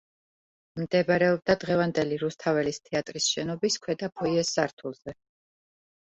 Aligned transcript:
მდებარეობდა 0.83 1.55
დღევანდელი 1.63 2.17
რუსთაველის 2.23 2.79
თეატრის 2.87 3.27
შენობის 3.33 3.77
ქვედა 3.83 4.09
ფოიეს 4.23 4.55
სართულზე. 4.57 5.15